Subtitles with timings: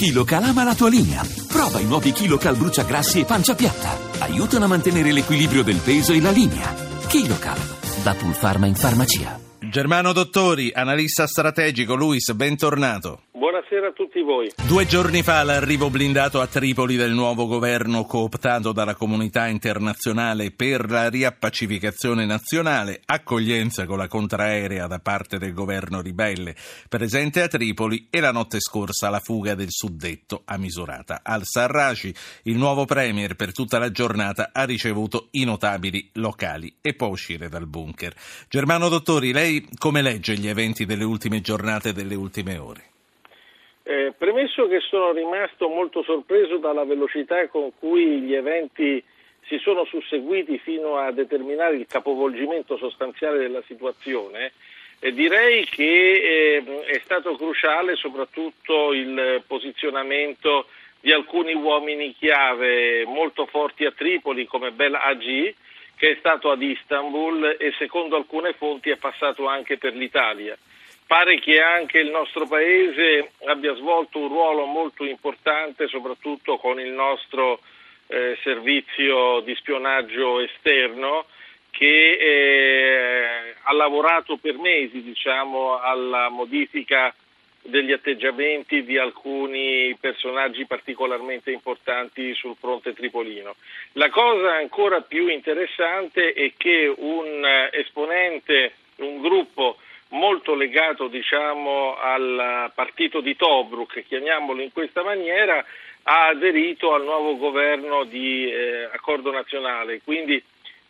[0.00, 1.22] KiloCal ama la tua linea.
[1.46, 3.98] Prova i nuovi KiloCal bruciagrassi e pancia piatta.
[4.20, 6.74] Aiutano a mantenere l'equilibrio del peso e la linea.
[7.06, 7.58] KiloCal,
[8.02, 9.38] da Pulpharma in farmacia.
[9.58, 13.24] Germano Dottori, analista strategico, Luis, bentornato.
[13.50, 14.48] Buonasera a tutti voi.
[14.64, 20.88] Due giorni fa l'arrivo blindato a Tripoli del nuovo governo cooptato dalla comunità internazionale per
[20.88, 26.54] la riappacificazione nazionale, accoglienza con la contraerea da parte del governo ribelle
[26.88, 31.22] presente a Tripoli e la notte scorsa la fuga del suddetto a misurata.
[31.24, 37.08] Al-Sarraci, il nuovo premier per tutta la giornata, ha ricevuto i notabili locali e può
[37.08, 38.14] uscire dal bunker.
[38.48, 42.84] Germano Dottori, lei come legge gli eventi delle ultime giornate e delle ultime ore?
[43.90, 49.02] Eh, premesso che sono rimasto molto sorpreso dalla velocità con cui gli eventi
[49.46, 54.52] si sono susseguiti fino a determinare il capovolgimento sostanziale della situazione,
[55.00, 55.82] eh, direi che
[56.62, 60.66] eh, è stato cruciale soprattutto il posizionamento
[61.00, 65.52] di alcuni uomini chiave molto forti a Tripoli come Bel Agi,
[65.96, 70.56] che è stato ad Istanbul e secondo alcune fonti è passato anche per l'Italia
[71.10, 76.92] pare che anche il nostro Paese abbia svolto un ruolo molto importante, soprattutto con il
[76.92, 77.58] nostro
[78.06, 81.26] eh, servizio di spionaggio esterno,
[81.70, 87.12] che eh, ha lavorato per mesi diciamo, alla modifica
[87.60, 93.56] degli atteggiamenti di alcuni personaggi particolarmente importanti sul fronte tripolino.
[93.94, 99.76] La cosa ancora più interessante è che un esponente, un gruppo
[100.10, 105.64] molto legato diciamo, al partito di Tobruk, chiamiamolo in questa maniera,
[106.04, 110.00] ha aderito al nuovo governo di eh, accordo nazionale.
[110.02, 110.42] Quindi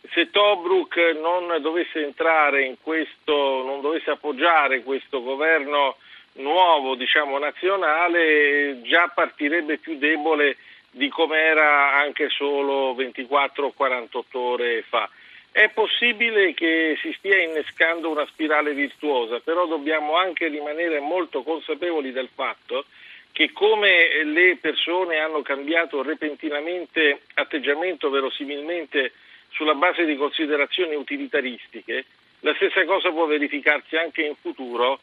[0.09, 5.97] se Tobruk non dovesse entrare in questo, non dovesse appoggiare questo governo
[6.33, 10.57] nuovo, diciamo nazionale, già partirebbe più debole
[10.91, 15.09] di come era anche solo 24 o 48 ore fa.
[15.51, 22.11] È possibile che si stia innescando una spirale virtuosa, però dobbiamo anche rimanere molto consapevoli
[22.11, 22.85] del fatto
[23.33, 29.13] che come le persone hanno cambiato repentinamente atteggiamento verosimilmente
[29.51, 32.05] sulla base di considerazioni utilitaristiche,
[32.41, 34.99] la stessa cosa può verificarsi anche in futuro,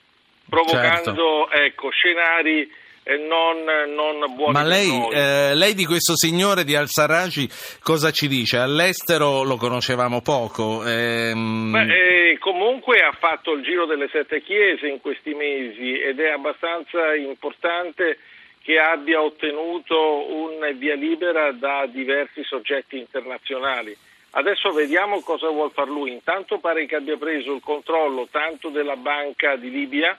[0.49, 1.51] provocando certo.
[1.51, 2.71] ecco, scenari
[3.17, 3.65] non,
[3.95, 8.59] non buoni Ma lei, eh, lei, di questo signore di Al-Sarraj cosa ci dice?
[8.59, 10.85] All'estero lo conoscevamo poco.
[10.87, 11.71] Ehm...
[11.71, 16.29] Beh, eh, comunque ha fatto il giro delle sette chiese in questi mesi ed è
[16.29, 18.19] abbastanza importante
[18.63, 23.97] che abbia ottenuto un via libera da diversi soggetti internazionali.
[24.33, 26.13] Adesso vediamo cosa vuol far lui.
[26.13, 30.19] Intanto pare che abbia preso il controllo tanto della banca di Libia,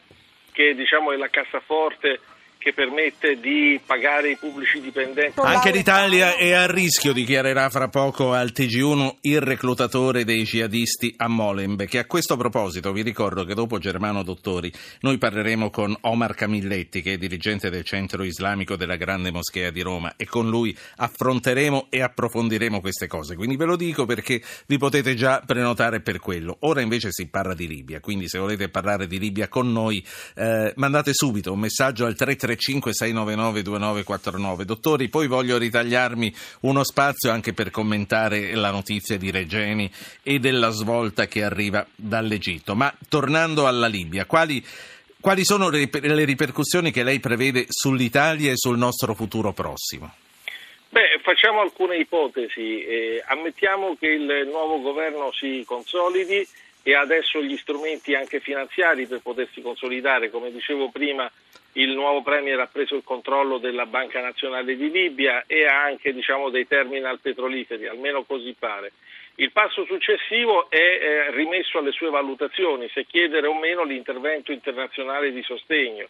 [0.52, 2.20] che diciamo è la cassaforte
[2.60, 5.40] che permette di pagare i pubblici dipendenti.
[5.40, 11.30] Anche l'Italia è a rischio, dichiarerà fra poco al TG1 il reclutatore dei jihadisti a
[11.30, 11.96] Molenbeek.
[11.96, 17.14] A questo proposito vi ricordo che dopo Germano Dottori noi parleremo con Omar Camilletti, che
[17.14, 22.02] è dirigente del Centro Islamico della Grande Moschea di Roma, e con lui affronteremo e
[22.02, 23.38] approfondiremo queste cose.
[23.38, 26.58] Quindi ve lo dico perché vi potete già prenotare per quello.
[26.62, 30.06] Ora invece si parla di Libia, quindi se volete parlare di Libia con noi
[30.36, 34.66] eh, mandate subito un messaggio al 333 335 699 2949.
[34.66, 39.92] Dottori, poi voglio ritagliarmi uno spazio anche per commentare la notizia di Regeni
[40.24, 42.76] e della svolta che arriva dall'Egitto.
[42.76, 44.64] Ma tornando alla Libia, quali,
[45.20, 45.90] quali sono le,
[46.26, 50.14] ripercussioni che lei prevede sull'Italia e sul nostro futuro prossimo?
[50.90, 52.84] Beh, facciamo alcune ipotesi.
[52.84, 56.48] Eh, ammettiamo che il nuovo governo si consolidi
[56.82, 60.32] e adesso gli strumenti anche finanziari per potersi consolidare.
[60.32, 61.30] Come dicevo prima,
[61.74, 66.14] il nuovo Premier ha preso il controllo della Banca Nazionale di Libia e ha anche
[66.14, 68.92] diciamo, dei terminal petroliferi, almeno così pare.
[69.36, 75.32] Il passo successivo è eh, rimesso alle sue valutazioni, se chiedere o meno l'intervento internazionale
[75.32, 76.08] di sostegno.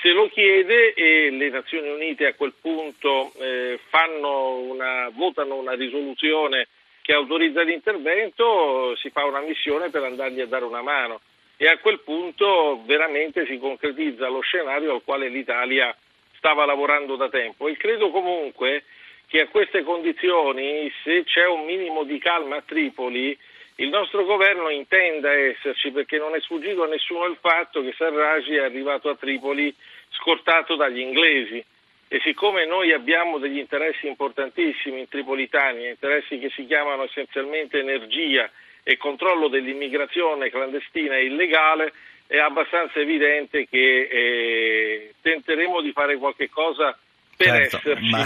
[0.00, 6.68] Se lo chiede e le Nazioni Unite a quel punto eh, una, votano una risoluzione
[7.02, 11.20] che autorizza l'intervento, si fa una missione per andargli a dare una mano
[11.62, 15.94] e a quel punto veramente si concretizza lo scenario al quale l'Italia
[16.38, 17.68] stava lavorando da tempo.
[17.68, 18.84] E credo comunque
[19.26, 23.36] che a queste condizioni, se c'è un minimo di calma a Tripoli,
[23.74, 28.48] il nostro governo intenda esserci perché non è sfuggito a nessuno il fatto che Sarraj
[28.48, 29.74] è arrivato a Tripoli
[30.12, 31.62] scortato dagli inglesi.
[32.08, 38.50] E siccome noi abbiamo degli interessi importantissimi in Tripolitania, interessi che si chiamano essenzialmente energia
[38.82, 41.92] e controllo dell'immigrazione clandestina e illegale,
[42.26, 46.96] è abbastanza evidente che eh, tenteremo di fare qualche cosa
[47.40, 48.22] per certo, ma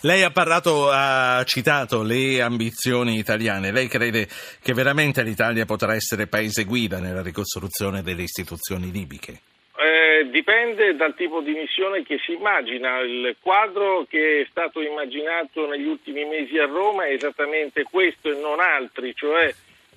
[0.00, 3.70] lei ha parlato, ha citato le ambizioni italiane.
[3.70, 4.26] Lei crede
[4.62, 9.40] che veramente l'Italia potrà essere paese guida nella ricostruzione delle istituzioni libiche?
[9.76, 13.00] Eh, dipende dal tipo di missione che si immagina.
[13.00, 18.40] Il quadro che è stato immaginato negli ultimi mesi a Roma è esattamente questo e
[18.40, 19.52] non altri, cioè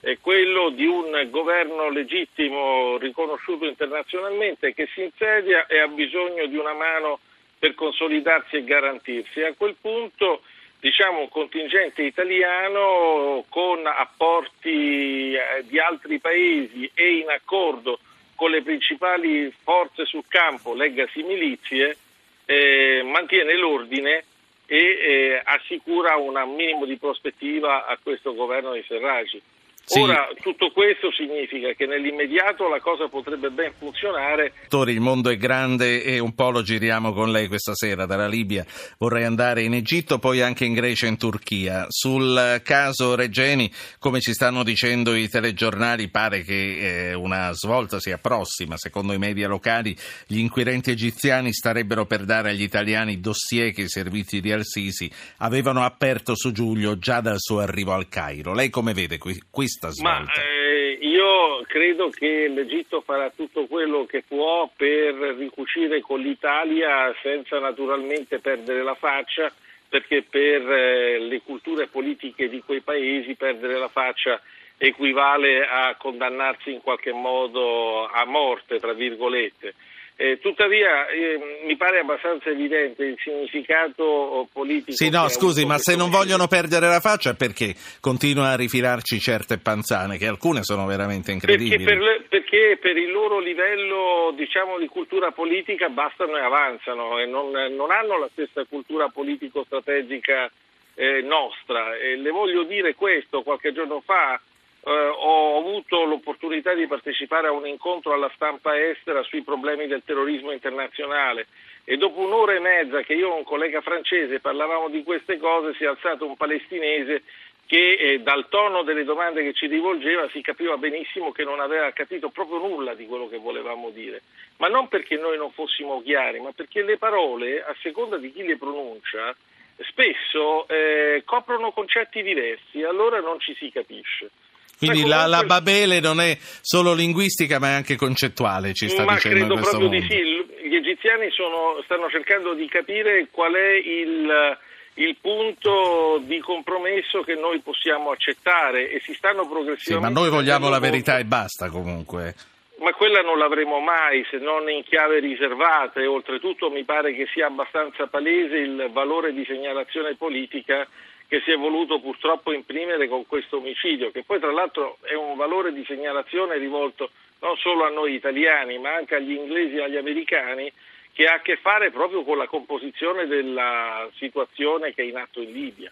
[0.08, 6.56] è quello di un governo legittimo riconosciuto internazionalmente che si insedia e ha bisogno di
[6.56, 7.20] una mano
[7.60, 9.42] per consolidarsi e garantirsi.
[9.42, 10.44] A quel punto
[10.80, 18.00] diciamo, un contingente italiano con apporti eh, di altri paesi e in accordo
[18.34, 21.98] con le principali forze sul campo, leggasi milizie,
[22.46, 24.24] eh, mantiene l'ordine
[24.68, 29.42] e eh, assicura un minimo di prospettiva a questo governo di Serragi.
[29.90, 30.02] Sì.
[30.02, 34.52] Ora, tutto questo significa che nell'immediato la cosa potrebbe ben funzionare.
[34.70, 38.06] Il mondo è grande e un po' lo giriamo con lei questa sera.
[38.06, 38.66] Dalla Libia
[38.98, 41.86] vorrei andare in Egitto, poi anche in Grecia e in Turchia.
[41.88, 48.18] Sul caso Regeni, come ci stanno dicendo i telegiornali, pare che eh, una svolta sia
[48.18, 48.76] prossima.
[48.76, 49.96] Secondo i media locali,
[50.28, 55.86] gli inquirenti egiziani starebbero per dare agli italiani dossier che i servizi di Al-Sisi avevano
[55.86, 58.54] aperto su Giulio già dal suo arrivo al Cairo.
[58.54, 59.46] Lei come vede questo?
[59.50, 60.24] questa svolta?
[60.26, 67.14] Ma, eh, io credo che l'Egitto farà tutto quello che può per ricucire con l'Italia
[67.22, 69.52] senza naturalmente perdere la faccia,
[69.88, 74.42] perché per eh, le culture politiche di quei paesi perdere la faccia
[74.78, 79.74] equivale a condannarsi in qualche modo a morte, tra virgolette.
[80.20, 84.94] Eh, tuttavia eh, mi pare abbastanza evidente il significato politico.
[84.94, 89.60] Sì, no, scusi, ma se non vogliono perdere la faccia perché continuano a rifilarci certe
[89.60, 91.84] panzane, che alcune sono veramente incredibili?
[91.84, 97.20] Perché per, le, perché per il loro livello diciamo, di cultura politica bastano e avanzano
[97.20, 100.50] e non, non hanno la stessa cultura politico-strategica
[100.96, 101.92] eh, nostra.
[101.92, 104.42] le voglio dire questo, qualche giorno fa
[104.88, 110.02] eh, ho avuto l'opportunità di partecipare a un incontro alla stampa estera sui problemi del
[110.06, 111.48] terrorismo internazionale
[111.84, 115.74] e dopo un'ora e mezza che io e un collega francese parlavamo di queste cose
[115.74, 117.24] si è alzato un palestinese
[117.66, 121.92] che eh, dal tono delle domande che ci rivolgeva si capiva benissimo che non aveva
[121.92, 124.22] capito proprio nulla di quello che volevamo dire,
[124.58, 128.46] ma non perché noi non fossimo chiari, ma perché le parole, a seconda di chi
[128.46, 129.36] le pronuncia,
[129.80, 134.32] spesso eh, coprono concetti diversi e allora non ci si capisce.
[134.78, 135.28] Quindi comunque...
[135.28, 139.56] la, la, Babele non è solo linguistica ma è anche concettuale, ci sta ma dicendo
[139.56, 139.98] credo proprio mondo.
[139.98, 140.68] di sì.
[140.68, 144.58] Gli egiziani sono, stanno cercando di capire qual è il,
[144.96, 150.08] il, punto di compromesso che noi possiamo accettare e si stanno progressivamente...
[150.08, 152.36] Sì, ma noi vogliamo la verità e basta comunque.
[152.80, 157.26] Ma quella non l'avremo mai se non in chiave riservata e oltretutto mi pare che
[157.34, 160.88] sia abbastanza palese il valore di segnalazione politica
[161.28, 165.36] che si è voluto purtroppo imprimere con questo omicidio, che poi tra l'altro è un
[165.36, 167.10] valore di segnalazione rivolto
[167.40, 170.72] non solo a noi italiani, ma anche agli inglesi e agli americani,
[171.14, 175.42] che ha a che fare proprio con la composizione della situazione che è in atto
[175.42, 175.92] in Libia.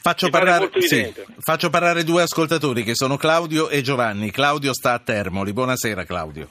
[0.00, 4.32] Faccio parlare, sì, faccio parlare, due ascoltatori che sono Claudio e Giovanni.
[4.32, 5.52] Claudio sta a Termoli.
[5.52, 6.48] Buonasera Claudio.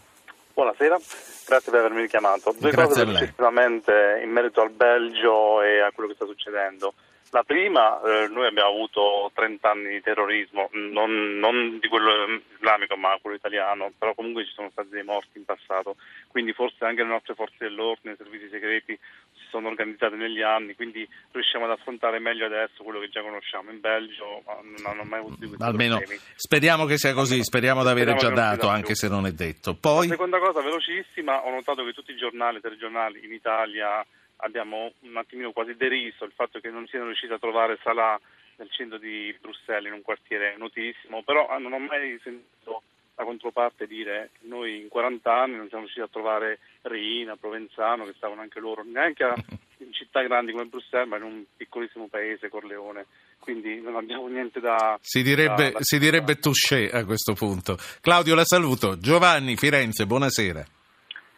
[0.54, 0.98] Buonasera,
[1.46, 2.56] grazie per avermi richiamato.
[2.58, 6.94] Due grazie cose successivamente in merito al Belgio e a quello che sta succedendo.
[7.32, 12.96] La prima, eh, noi abbiamo avuto 30 anni di terrorismo, non, non, di quello islamico
[12.96, 15.98] ma quello italiano, però comunque ci sono stati dei morti in passato,
[16.30, 18.98] quindi forse anche le nostre forze dell'ordine, i servizi segreti
[19.34, 23.72] si sono organizzati negli anni, quindi riusciamo ad affrontare meglio adesso quello che già conosciamo.
[23.72, 26.22] In Belgio non hanno mai avuto di questi Almeno problemi.
[26.34, 29.76] speriamo che sia così, speriamo di avere già dato, anche se non è detto.
[29.76, 30.08] Poi...
[30.08, 34.06] La seconda cosa, velocissima, ho notato che tutti i giornali, i telegiornali in Italia
[34.38, 38.20] abbiamo un attimino quasi deriso il fatto che non siano riusciti a trovare Salah
[38.58, 42.82] nel centro di Bruxelles, in un quartiere notissimo, però ah, non ho mai sentito
[43.16, 48.06] la controparte dire che noi in 40 anni non siamo riusciti a trovare Reina, Provenzano,
[48.06, 49.26] che stavano anche loro, neanche
[49.78, 53.06] in città grandi come Bruxelles, ma in un piccolissimo paese, Corleone.
[53.40, 54.98] Quindi non abbiamo niente da...
[55.02, 57.78] Si direbbe, da, da si direbbe touché a questo punto.
[58.02, 58.98] Claudio, la saluto.
[58.98, 60.66] Giovanni, Firenze, buonasera.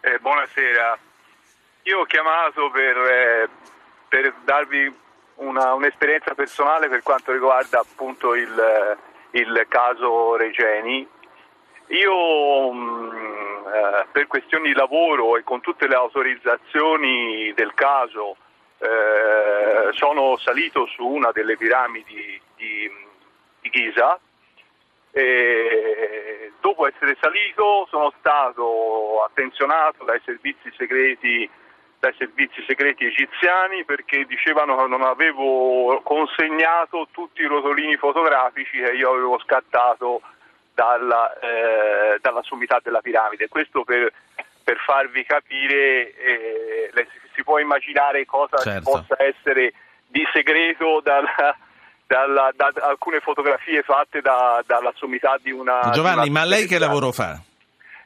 [0.01, 1.08] Eh, buonasera.
[1.83, 3.49] Io ho chiamato per, eh,
[4.07, 4.93] per darvi
[5.35, 8.97] una, un'esperienza personale per quanto riguarda appunto il,
[9.31, 11.07] il caso Regeni.
[11.87, 18.35] Io mh, mm, eh, per questioni di lavoro e con tutte le autorizzazioni del caso
[18.79, 22.91] eh, sono salito su una delle piramidi di,
[23.61, 24.19] di Ghisa
[25.11, 31.49] e dopo essere salito sono stato attenzionato dai servizi segreti
[31.99, 38.91] dai servizi segreti egiziani perché dicevano che non avevo consegnato tutti i rotolini fotografici che
[38.91, 40.21] io avevo scattato
[40.73, 43.49] dalla, eh, dalla sommità della piramide.
[43.49, 44.11] Questo per,
[44.63, 48.91] per farvi capire, eh, si può immaginare cosa certo.
[48.91, 49.73] possa essere
[50.07, 51.57] di segreto dalla,
[52.07, 55.89] dalla, da alcune fotografie fatte da, dalla sommità di una...
[55.91, 57.41] Giovanni, di una ma lei che lavoro fa?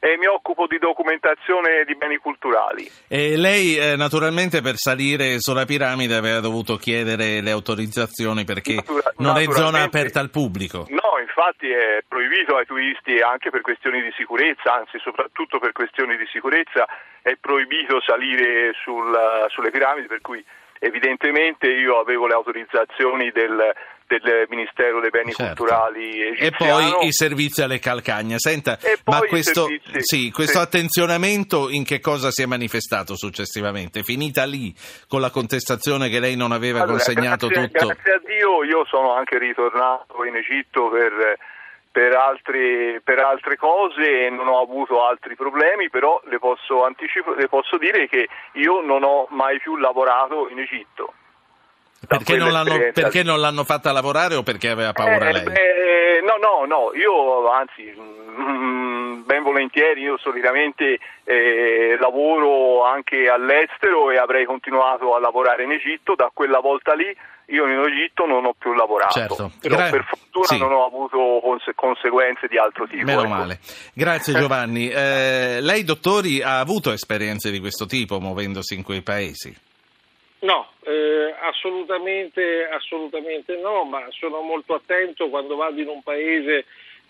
[0.04, 2.86] E mi occupo di documentazione di beni culturali.
[3.08, 9.14] E lei eh, naturalmente per salire sulla piramide aveva dovuto chiedere le autorizzazioni perché Natura-
[9.16, 10.84] non è zona aperta al pubblico.
[10.90, 16.18] No, infatti è proibito ai turisti anche per questioni di sicurezza, anzi soprattutto per questioni
[16.18, 16.84] di sicurezza
[17.22, 19.08] è proibito salire sul,
[19.48, 20.44] sulle piramidi per cui
[20.84, 23.72] evidentemente io avevo le autorizzazioni del
[24.06, 25.62] del Ministero dei Beni certo.
[25.64, 26.80] Culturali egiziano.
[26.80, 28.36] E poi i servizi alle calcagna.
[28.38, 29.66] Senta, ma questo,
[29.98, 30.64] sì, questo sì.
[30.64, 34.02] attenzionamento in che cosa si è manifestato successivamente?
[34.02, 34.74] Finita lì
[35.08, 37.86] con la contestazione che lei non aveva allora, consegnato grazie, tutto?
[37.86, 41.38] Grazie a Dio io sono anche ritornato in Egitto per...
[41.94, 47.34] Per, altri, per, altre cose e non ho avuto altri problemi, però le posso, anticipo,
[47.34, 51.12] le posso dire che io non ho mai più lavorato in Egitto.
[52.04, 52.50] Perché non,
[52.92, 55.46] perché non, l'hanno, fatta lavorare o perché aveva paura eh, lei?
[55.46, 57.94] Eh, no, no, no, io anzi
[59.22, 66.14] ben volentieri, io solitamente eh, lavoro anche all'estero e avrei continuato a lavorare in Egitto,
[66.14, 67.14] da quella volta lì
[67.46, 69.52] io in Egitto non ho più lavorato, certo.
[69.60, 70.58] però Gra- per fortuna sì.
[70.58, 73.04] non ho avuto conse- conseguenze di altro tipo.
[73.04, 73.28] Meno ecco.
[73.28, 73.58] male.
[73.92, 74.88] Grazie Giovanni.
[74.88, 79.54] Eh, lei dottori ha avuto esperienze di questo tipo muovendosi in quei paesi?
[80.40, 86.64] No, eh, assolutamente, assolutamente no, ma sono molto attento quando vado in un paese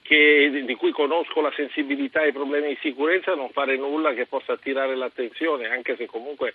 [0.05, 4.53] che, di cui conosco la sensibilità ai problemi di sicurezza non fare nulla che possa
[4.53, 6.53] attirare l'attenzione, anche se comunque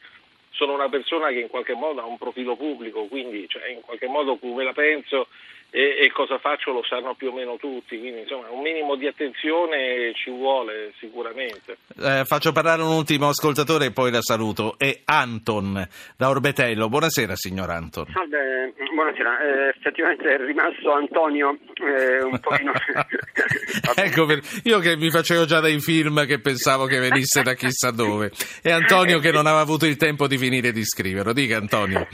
[0.51, 4.05] sono una persona che in qualche modo ha un profilo pubblico, quindi cioè, in qualche
[4.05, 5.29] modo come la penso
[5.71, 9.05] e, e, cosa faccio lo sanno più o meno tutti, quindi insomma un minimo di
[9.05, 11.77] attenzione ci vuole sicuramente.
[12.01, 16.89] Eh, faccio parlare un ultimo ascoltatore e poi la saluto, è Anton da Orbetello.
[16.89, 18.05] Buonasera signor Anton.
[18.11, 22.71] Salve, buonasera, eh, effettivamente è rimasto Antonio eh, un pochino...
[23.95, 24.39] ecco, per...
[24.63, 28.31] io che mi facevo già dei film che pensavo che venisse da chissà dove,
[28.63, 32.07] e Antonio che non aveva avuto il tempo di finire di scriverlo, dica Antonio.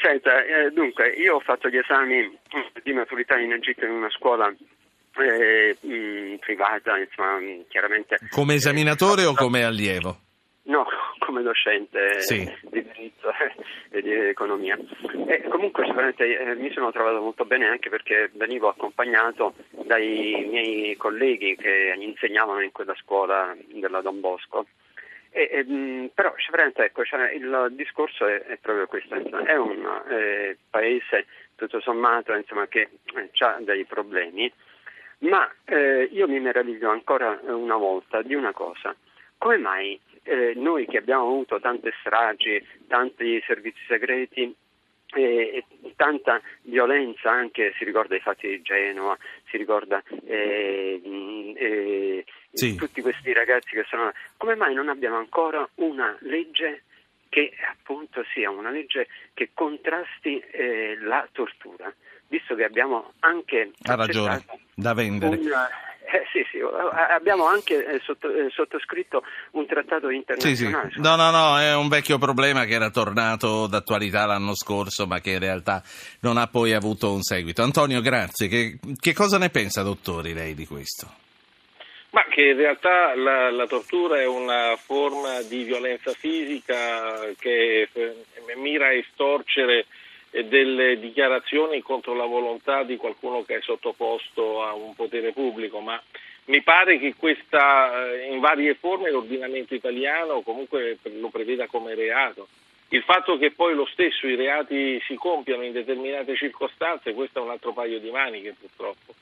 [0.00, 2.38] Senta, eh, dunque, io ho fatto gli esami
[2.82, 4.52] di maturità in Egitto in una scuola
[5.18, 8.18] eh, mh, mm, privata, insomma, chiaramente.
[8.30, 10.18] Come esaminatore eh, o come allievo?
[10.62, 10.86] No,
[11.18, 12.38] come docente sì.
[12.70, 13.30] di diritto
[13.90, 14.78] e di economia.
[15.26, 20.96] E comunque sicuramente eh, mi sono trovato molto bene anche perché venivo accompagnato dai miei
[20.96, 24.66] colleghi che insegnavano in quella scuola della Don Bosco.
[25.32, 26.34] E, e, mm, però
[26.74, 31.26] ecco, cioè, il discorso è, è, proprio questo, è un eh, paese
[31.60, 34.50] tutto sommato insomma, che eh, ha dei problemi,
[35.18, 38.94] ma eh, io mi meraviglio ancora una volta di una cosa,
[39.36, 44.54] come mai eh, noi che abbiamo avuto tante stragi, tanti servizi segreti,
[45.12, 45.64] e
[45.96, 51.00] tanta violenza anche, si ricorda i fatti di Genova, si ricorda eh,
[51.56, 52.76] eh, sì.
[52.76, 54.12] tutti questi ragazzi che sono...
[54.36, 56.84] Come mai non abbiamo ancora una legge
[57.30, 61.90] che appunto sia una legge che contrasti eh, la tortura,
[62.28, 63.70] visto che abbiamo anche...
[63.84, 64.44] Ha ragione,
[64.74, 65.36] da vendere.
[65.36, 65.68] Una,
[66.12, 66.58] eh, sì, sì,
[67.08, 69.22] abbiamo anche eh, sotto, eh, sottoscritto
[69.52, 70.88] un trattato internazionale.
[70.88, 71.00] Sì, sì.
[71.00, 75.30] No, no, no, è un vecchio problema che era tornato d'attualità l'anno scorso, ma che
[75.30, 75.82] in realtà
[76.20, 77.62] non ha poi avuto un seguito.
[77.62, 78.48] Antonio, grazie.
[78.48, 81.28] Che, che cosa ne pensa, dottori, lei di questo?
[82.10, 87.88] Ma che in realtà la, la, tortura è una forma di violenza fisica che
[88.56, 89.86] mira a estorcere
[90.30, 96.00] delle dichiarazioni contro la volontà di qualcuno che è sottoposto a un potere pubblico, ma
[96.46, 102.48] mi pare che questa in varie forme l'ordinamento italiano comunque lo preveda come reato.
[102.92, 107.42] Il fatto che poi lo stesso i reati si compiano in determinate circostanze, questo è
[107.42, 109.14] un altro paio di maniche purtroppo.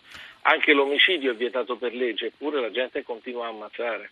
[0.42, 4.10] Anche l'omicidio è vietato per legge, eppure la gente continua a ammazzare.